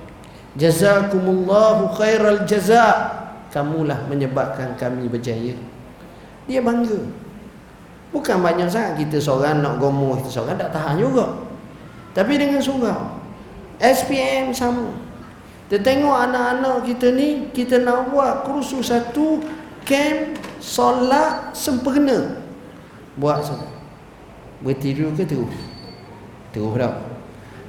[0.58, 3.20] jazakumullahu khairal jaza.
[3.54, 5.54] Kamulah menyebabkan kami berjaya.
[6.50, 7.06] Dia bangga.
[8.10, 11.38] Bukan banyak sangat kita seorang nak gomoh kita seorang tak tahan juga.
[12.18, 13.22] Tapi dengan surau.
[13.78, 14.90] SPM sama.
[15.70, 19.42] Kita tengok anak-anak kita ni kita nak buat kursus satu
[19.86, 22.42] camp solat sempurna.
[23.18, 23.70] Buat solat
[24.66, 25.54] bertidur ke terus?
[26.54, 27.13] Terus tak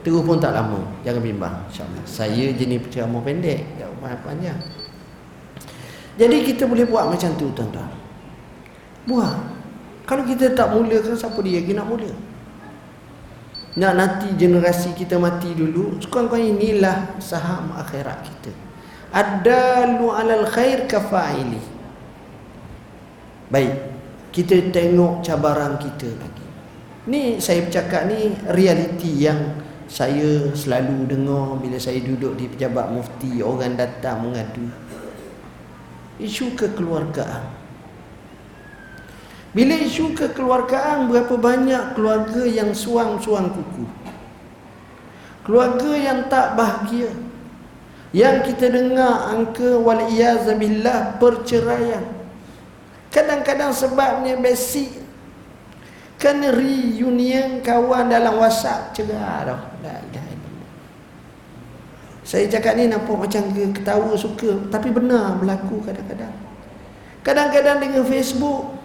[0.04, 0.84] terus pun tak lama.
[1.02, 2.04] Jangan bimbang insyaAllah.
[2.04, 3.64] Saya jenis penceramah pendek.
[3.80, 4.60] Tak panjang
[6.14, 7.90] jadi kita boleh buat macam tu tuan-tuan.
[9.04, 9.36] Buat.
[10.06, 12.12] Kalau kita tak mulakan siapa dia lagi nak mula?
[13.74, 18.52] Nak nanti generasi kita mati dulu sekurang-kurangnya inilah saham akhirat kita.
[19.10, 21.62] Ada lu alal khair kafa'ili
[23.50, 23.74] Baik,
[24.34, 26.46] kita tengok cabaran kita lagi.
[27.10, 33.44] Ni saya bercakap ni realiti yang saya selalu dengar bila saya duduk di pejabat mufti
[33.44, 34.66] orang datang mengadu.
[36.16, 37.44] Isu kekeluargaan.
[39.54, 43.86] Bila isu kekeluargaan berapa banyak keluarga yang suang-suang kuku.
[45.46, 47.12] Keluarga yang tak bahagia.
[48.10, 52.02] Yang kita dengar angka wal iyazabillah perceraian.
[53.14, 55.03] Kadang-kadang sebabnya basic
[56.14, 59.60] Kena reunion kawan dalam whatsapp Cerah dah
[62.24, 64.56] Saya cakap ni nampak macam ketawa suka.
[64.72, 66.32] Tapi benar berlaku kadang-kadang.
[67.20, 68.80] Kadang-kadang dengan Facebook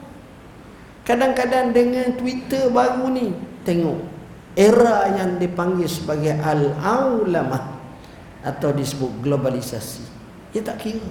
[1.07, 3.31] Kadang-kadang dengan Twitter baru ni.
[3.63, 3.99] Tengok
[4.53, 7.79] Era yang dipanggil sebagai Al-Aulamah
[8.43, 10.03] Atau disebut globalisasi.
[10.51, 11.09] Dia tak kira.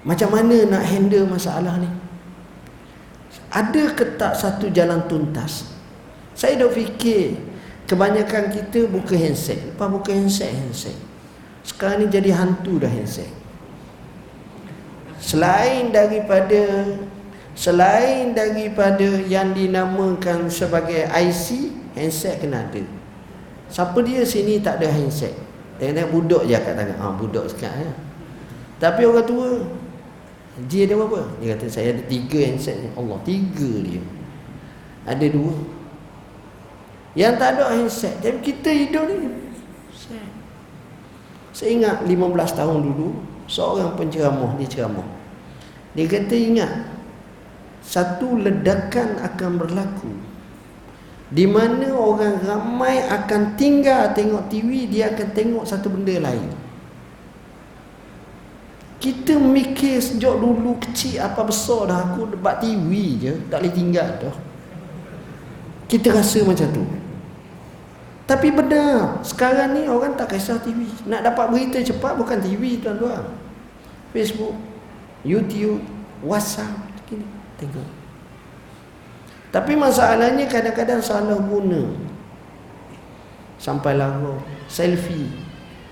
[0.00, 1.90] Macam mana nak handle masalah ni?
[3.50, 5.70] Ada ke tak satu jalan tuntas?
[6.34, 7.38] Saya dah fikir
[7.90, 9.58] kebanyakan kita buka handset.
[9.74, 10.94] Lepas buka handset, handset.
[11.66, 13.28] Sekarang ni jadi hantu dah handset.
[15.20, 16.86] Selain daripada
[17.52, 22.82] selain daripada yang dinamakan sebagai IC, handset kena ada.
[23.70, 25.34] Siapa dia sini tak ada handset?
[25.78, 26.96] Tengok-tengok budak je kat tangan.
[26.98, 27.94] Ah budak sekarang ya.
[28.80, 29.48] Tapi orang tua
[30.58, 31.22] dia ada berapa?
[31.38, 32.90] Dia kata saya ada tiga handset ni.
[32.98, 34.02] Allah, tiga dia.
[35.06, 35.54] Ada dua.
[37.14, 38.14] Yang tak ada handset.
[38.18, 39.30] Tapi kita hidup ni.
[41.54, 43.08] Saya ingat 15 tahun dulu.
[43.50, 45.06] Seorang penceramah, dia ceramah.
[45.94, 46.72] Dia kata ingat.
[47.82, 50.12] Satu ledakan akan berlaku.
[51.30, 56.69] Di mana orang ramai akan tinggal tengok TV, dia akan tengok satu benda lain.
[59.00, 64.08] Kita mikir sejak dulu kecil apa besar dah aku debat TV je tak boleh tinggal
[64.20, 64.36] dah.
[65.88, 66.84] Kita rasa macam tu.
[68.28, 70.84] Tapi benar, sekarang ni orang tak kisah TV.
[71.08, 73.24] Nak dapat berita cepat bukan TV tuan-tuan.
[74.12, 74.54] Facebook,
[75.24, 75.80] YouTube,
[76.20, 76.70] WhatsApp
[77.08, 77.24] gini.
[77.56, 77.88] Tengok.
[79.50, 81.90] Tapi masalahnya kadang-kadang salah guna.
[83.58, 84.38] Sampai lagu
[84.70, 85.26] selfie.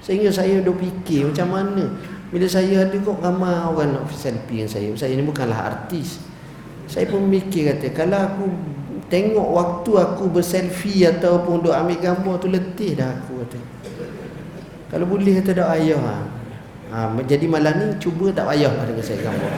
[0.05, 1.85] Sehingga saya dah fikir macam mana
[2.29, 4.89] bila saya ada kok ramai orang nak selfie dengan saya.
[4.93, 6.21] Saya ni bukanlah artis.
[6.85, 8.45] Saya pun mikir kata kalau aku
[9.09, 13.59] tengok waktu aku berselfie ataupun duk ambil gambar tu letih dah aku kata.
[14.93, 16.17] Kalau boleh kata dak ayah ha.
[16.93, 16.99] ha.
[17.25, 19.53] jadi malam ni cuba tak payah lah dengan saya gambar.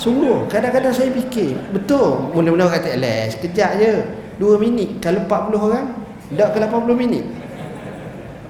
[0.00, 3.92] Sungguh kadang-kadang saya fikir betul mula-mula kata les sekejap je
[4.40, 5.86] 2 minit kalau 40 orang
[6.32, 7.24] dak ke 80 minit.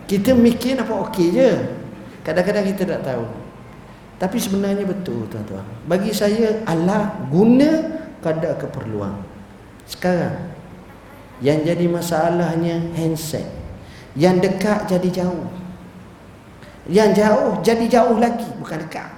[0.07, 1.78] Kita mikir apa okey je.
[2.29, 3.25] Kadang-kadang kita tak tahu.
[4.21, 5.65] Tapi sebenarnya betul tuan-tuan.
[5.89, 7.89] Bagi saya Allah guna
[8.21, 9.17] kadar keperluan.
[9.89, 10.37] Sekarang
[11.41, 13.49] yang jadi masalahnya handset.
[14.13, 15.49] Yang dekat jadi jauh.
[16.85, 19.09] Yang jauh jadi jauh lagi bukan dekat.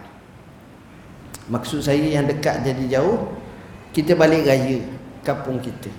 [1.50, 3.26] Maksud saya yang dekat jadi jauh
[3.90, 4.86] kita balik raya
[5.26, 5.90] kampung kita.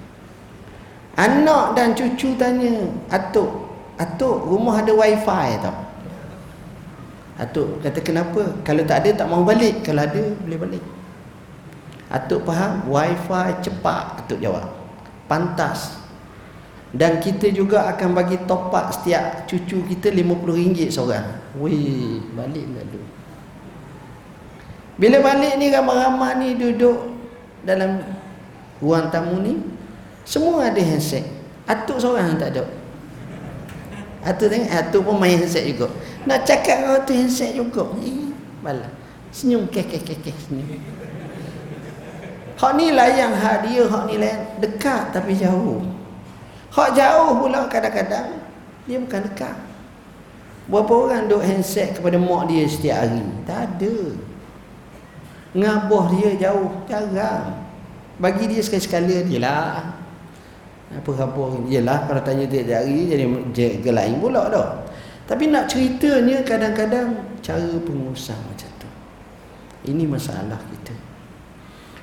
[1.20, 3.68] Anak dan cucu tanya, "Atuk,
[3.99, 5.91] atuk rumah ada wifi tak?"
[7.42, 8.62] Atuk kata kenapa?
[8.62, 9.82] Kalau tak ada tak mau balik.
[9.82, 10.84] Kalau ada boleh balik.
[12.12, 12.92] Atuk faham?
[12.92, 14.68] Wifi cepat Atuk jawab
[15.32, 15.96] Pantas
[16.92, 23.02] Dan kita juga akan bagi top up Setiap cucu kita RM50 seorang Wih Balik lalu
[25.00, 27.16] Bila balik ni ramai-ramai ni duduk
[27.64, 28.04] Dalam
[28.84, 29.56] Ruang tamu ni
[30.28, 31.24] Semua ada handset
[31.64, 32.68] Atuk seorang tak ada
[34.28, 35.88] Atuk tengok Atuk pun main handset juga
[36.22, 38.30] Nak cakap dengan Atuk handset juga eh,
[38.61, 38.91] Balah
[39.32, 40.67] Senyum kek kek kek kek senyum
[42.61, 45.82] Hak ni layan hak dia, hak ni layan dekat tapi jauh.
[46.69, 48.38] Hak jauh pula kadang-kadang
[48.86, 49.57] dia bukan dekat.
[50.69, 53.26] Berapa orang duk handset kepada mak dia setiap hari?
[53.49, 53.97] Tak ada.
[55.57, 57.65] Ngaboh dia jauh, jarang.
[58.22, 59.97] Bagi dia sekali-sekala dia lah.
[60.93, 61.74] Apa khabar ni?
[61.74, 63.26] Yalah kalau tanya dia hari jadi
[63.57, 64.69] jaga lain pula dah.
[65.32, 68.89] Tapi nak ceritanya kadang-kadang cara pengusaha macam tu.
[69.88, 70.91] Ini masalah kita.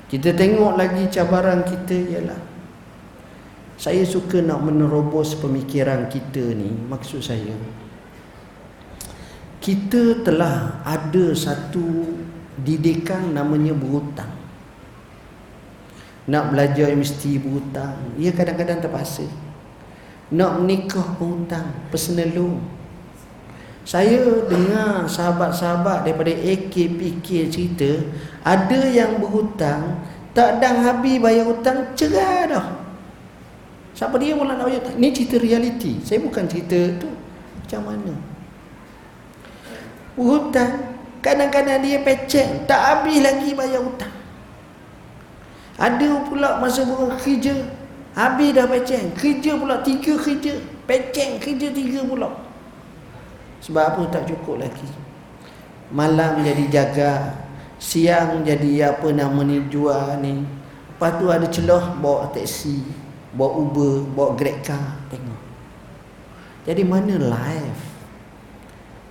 [0.09, 2.49] Kita tengok lagi cabaran kita ialah
[3.79, 7.55] saya suka nak menerobos pemikiran kita ni maksud saya
[9.63, 12.11] kita telah ada satu
[12.59, 14.35] didikan namanya berhutang
[16.27, 19.23] nak belajar mesti berhutang ia kadang-kadang terpaksa
[20.35, 22.59] nak menikah berhutang personal loan
[23.87, 27.91] saya dengar sahabat-sahabat daripada AKPK cerita
[28.43, 30.03] Ada yang berhutang
[30.35, 32.67] Tak ada habis bayar hutang Cerah dah.
[33.95, 35.99] Siapa dia pula nak bayar Ini cerita realiti.
[36.03, 37.09] Saya bukan cerita tu.
[37.65, 38.13] Macam mana?
[40.13, 40.73] Berhutang
[41.25, 44.13] Kadang-kadang dia pecek Tak habis lagi bayar hutang.
[45.79, 47.55] Ada pula masa bekerja
[48.11, 52.48] Habis dah pecek Kerja pula tiga kerja Pecek kerja tiga pula
[53.59, 54.87] sebab apa tak cukup lagi?
[55.89, 57.13] Malam jadi jaga
[57.79, 60.43] Siang jadi apa nama ni jual ni.
[60.91, 62.83] Lepas tu ada celah bawa taksi
[63.31, 65.41] Bawa Uber, bawa Grab car Tengok.
[66.67, 67.83] Jadi mana life?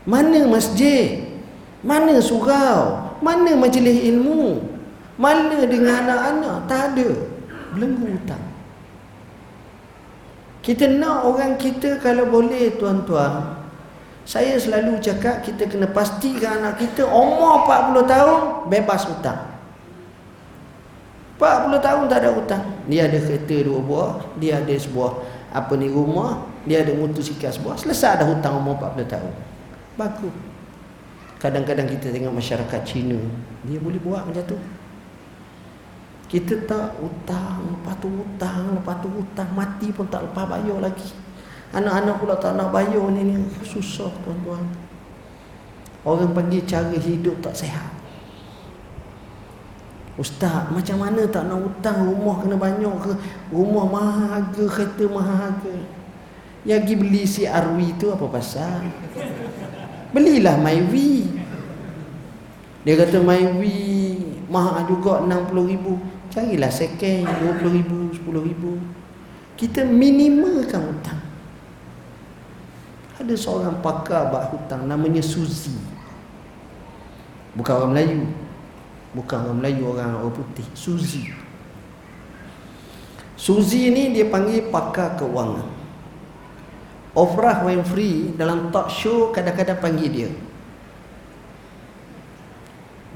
[0.05, 1.33] Mana masjid?
[1.81, 3.17] Mana surau?
[3.25, 4.61] Mana majlis ilmu?
[5.17, 6.57] Mana dengan anak-anak?
[6.69, 7.09] Tak ada.
[7.73, 8.47] Belenggu hutang.
[10.61, 13.58] Kita nak orang kita kalau boleh tuan-tuan
[14.29, 19.41] saya selalu cakap kita kena pastikan anak kita umur 40 tahun bebas hutang.
[21.41, 22.61] 40 tahun tak ada hutang.
[22.93, 27.81] Dia ada kereta dua buah, dia ada sebuah apa ni rumah, dia ada motosikal sebuah.
[27.81, 29.33] Selesai ada hutang umur 40 tahun.
[29.97, 30.35] Bagus.
[31.41, 33.17] Kadang-kadang kita tengok masyarakat Cina,
[33.65, 34.61] dia boleh buat macam tu.
[36.29, 41.28] Kita tak hutang, lepas tu hutang, lepas tu hutang, mati pun tak lepas bayar lagi.
[41.77, 43.37] Anak-anak pula tak nak bayar ni, ni.
[43.61, 44.65] Susah tuan-tuan
[46.07, 47.99] Orang panggil cara hidup tak sehat
[50.19, 53.13] Ustaz, macam mana tak nak hutang rumah kena banyak ke?
[53.55, 55.75] Rumah mahal harga, kereta mahal harga.
[56.67, 58.83] Yang pergi beli si Arwi tu apa pasal?
[60.11, 61.23] Belilah Myvi.
[62.83, 64.19] Dia kata Myvi
[64.51, 66.03] mahal juga 60 ribu.
[66.35, 67.23] Carilah second
[67.63, 68.75] 20 ribu, 10 ribu.
[69.55, 71.28] Kita minimalkan hutang.
[73.19, 75.75] Ada seorang pakar bak hutang namanya Suzi.
[77.59, 78.23] Bukan orang Melayu.
[79.19, 80.67] Bukan orang Melayu, orang orang putih.
[80.79, 81.35] Suzi.
[83.35, 85.67] Suzi ni dia panggil pakar keuangan.
[87.19, 90.31] Oprah Winfrey dalam talk show kadang-kadang panggil dia.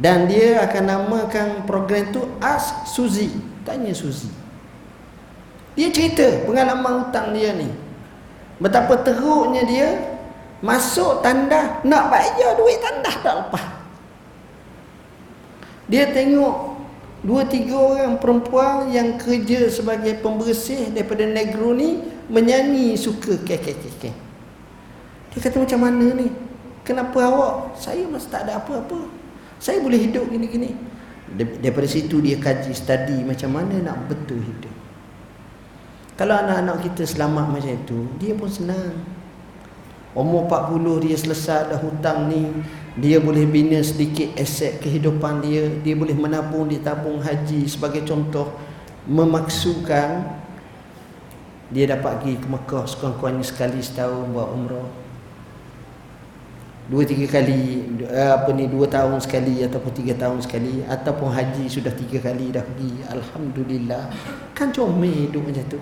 [0.02, 3.30] Dan dia akan namakan program tu Ask Suzi.
[3.62, 4.26] Tanya Suzi.
[5.78, 7.81] Dia cerita pengalaman hutang dia ni.
[8.62, 9.88] Betapa teruknya dia
[10.62, 13.66] Masuk tanda Nak bayar duit tanda tak lepas
[15.90, 16.72] Dia tengok
[17.22, 24.10] Dua tiga orang perempuan yang kerja sebagai pembersih daripada negro ni menyanyi suka kek-kek-kek.
[25.30, 26.34] Dia kata macam mana ni?
[26.82, 27.78] Kenapa awak?
[27.78, 29.06] Saya masih tak ada apa-apa.
[29.62, 30.74] Saya boleh hidup gini-gini.
[31.62, 34.71] Daripada situ dia kaji, study macam mana nak betul hidup.
[36.12, 38.92] Kalau anak-anak kita selamat macam itu, dia pun senang.
[40.12, 42.52] Umur 40 dia selesai dah hutang ni,
[43.00, 48.52] dia boleh bina sedikit aset kehidupan dia, dia boleh menabung di tabung haji sebagai contoh
[49.08, 50.38] memaksukan
[51.72, 54.88] dia dapat pergi ke Mekah sekurang-kurangnya sekali setahun buat umrah.
[56.92, 61.64] Dua tiga kali eh, apa ni dua tahun sekali ataupun tiga tahun sekali ataupun haji
[61.72, 63.00] sudah tiga kali dah pergi.
[63.08, 64.12] Alhamdulillah.
[64.52, 65.80] Kan comel hidup macam tu.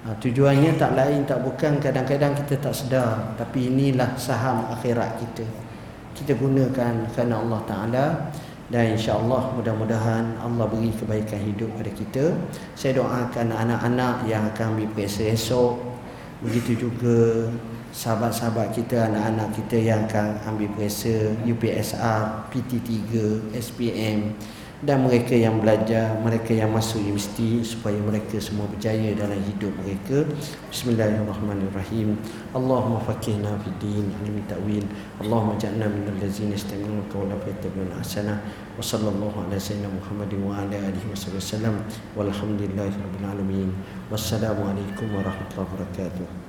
[0.06, 5.46] Ha, tujuannya tak lain tak bukan kadang-kadang kita tak sedar tapi inilah saham akhirat kita.
[6.14, 8.04] Kita gunakan kerana Allah Taala
[8.68, 12.24] dan insya-Allah mudah-mudahan Allah beri kebaikan hidup pada kita.
[12.76, 15.80] Saya doakan anak-anak yang akan ambil esok
[16.38, 17.48] begitu juga
[17.90, 23.10] sahabat-sahabat kita anak-anak kita yang akan ambil PSA UPSR, PT3,
[23.56, 24.36] SPM
[24.78, 30.22] dan mereka yang belajar, mereka yang masuk universiti supaya mereka semua berjaya dalam hidup mereka.
[30.70, 32.14] Bismillahirrahmanirrahim.
[32.54, 34.86] Allahumma faqihna fid din, alim ta'wil.
[35.18, 38.38] Allahumma ja'alna minal ladzina yastami'una al-qawla fayattabi'una ahsana.
[38.78, 41.82] Wa sallallahu ala sayyidina Muhammadin wa ala alihi wasallam.
[42.14, 43.74] Walhamdulillahirabbil alamin.
[44.14, 46.47] Wassalamu alaikum warahmatullahi wabarakatuh.